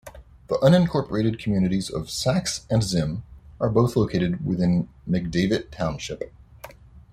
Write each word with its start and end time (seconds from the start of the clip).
The 0.47 0.55
unincorporated 0.63 1.37
communities 1.37 1.87
of 1.87 2.09
Sax 2.09 2.65
and 2.71 2.81
Zim 2.81 3.21
are 3.59 3.69
both 3.69 3.95
located 3.95 4.43
within 4.43 4.89
McDavitt 5.07 5.69
Township. 5.69 6.33